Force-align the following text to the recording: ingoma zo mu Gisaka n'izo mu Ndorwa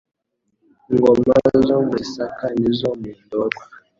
ingoma 0.91 1.33
zo 1.67 1.75
mu 1.85 1.93
Gisaka 1.99 2.45
n'izo 2.59 2.89
mu 2.99 3.09
Ndorwa 3.23 3.63